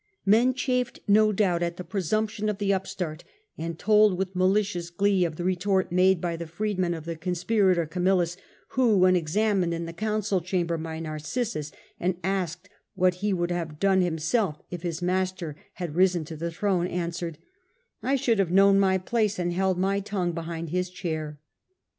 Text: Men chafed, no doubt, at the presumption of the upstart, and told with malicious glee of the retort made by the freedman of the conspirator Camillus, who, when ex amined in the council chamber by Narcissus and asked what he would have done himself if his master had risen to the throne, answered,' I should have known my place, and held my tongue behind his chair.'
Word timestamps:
Men 0.25 0.55
chafed, 0.55 0.99
no 1.07 1.31
doubt, 1.31 1.61
at 1.61 1.77
the 1.77 1.83
presumption 1.83 2.49
of 2.49 2.57
the 2.57 2.73
upstart, 2.73 3.23
and 3.55 3.77
told 3.77 4.17
with 4.17 4.35
malicious 4.35 4.89
glee 4.89 5.23
of 5.25 5.35
the 5.35 5.43
retort 5.43 5.91
made 5.91 6.19
by 6.19 6.35
the 6.35 6.47
freedman 6.47 6.95
of 6.95 7.05
the 7.05 7.15
conspirator 7.15 7.85
Camillus, 7.85 8.35
who, 8.69 8.97
when 8.97 9.15
ex 9.15 9.35
amined 9.35 9.73
in 9.73 9.85
the 9.85 9.93
council 9.93 10.41
chamber 10.41 10.75
by 10.79 10.99
Narcissus 10.99 11.71
and 11.99 12.17
asked 12.23 12.67
what 12.95 13.13
he 13.21 13.31
would 13.31 13.51
have 13.51 13.77
done 13.79 14.01
himself 14.01 14.59
if 14.71 14.81
his 14.81 15.03
master 15.03 15.55
had 15.73 15.93
risen 15.95 16.25
to 16.25 16.35
the 16.35 16.49
throne, 16.49 16.87
answered,' 16.87 17.37
I 18.01 18.15
should 18.15 18.39
have 18.39 18.49
known 18.49 18.79
my 18.79 18.97
place, 18.97 19.37
and 19.37 19.53
held 19.53 19.77
my 19.77 19.99
tongue 19.99 20.31
behind 20.31 20.69
his 20.71 20.89
chair.' 20.89 21.37